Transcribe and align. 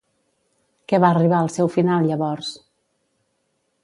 Què 0.91 0.99
va 1.03 1.11
arribar 1.15 1.41
al 1.41 1.51
seu 1.57 1.69
final 1.75 2.09
llavors? 2.13 2.49